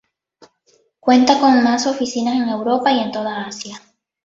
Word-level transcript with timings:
Cuenta 0.99 1.39
con 1.39 1.63
más 1.63 1.85
oficinas 1.85 2.33
en 2.33 2.49
Europa 2.49 2.91
y 2.91 3.01
en 3.01 3.11
toda 3.11 3.45
Asia. 3.45 3.79